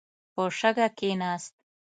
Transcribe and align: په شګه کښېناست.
په 0.33 0.43
شګه 0.59 0.87
کښېناست. 0.97 1.53